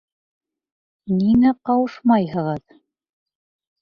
[1.19, 2.77] Ниңә ҡауышмайһығыҙ?